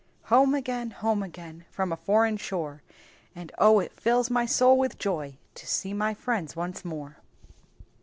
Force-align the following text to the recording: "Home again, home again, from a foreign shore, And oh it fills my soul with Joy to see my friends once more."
"Home 0.33 0.55
again, 0.55 0.89
home 0.89 1.21
again, 1.21 1.65
from 1.69 1.91
a 1.91 1.95
foreign 1.95 2.37
shore, 2.37 2.81
And 3.35 3.51
oh 3.59 3.79
it 3.79 3.93
fills 3.93 4.31
my 4.31 4.47
soul 4.47 4.75
with 4.75 4.97
Joy 4.97 5.37
to 5.53 5.67
see 5.67 5.93
my 5.93 6.15
friends 6.15 6.55
once 6.55 6.83
more." 6.83 7.17